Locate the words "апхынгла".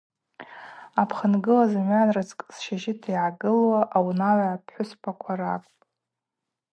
1.01-1.63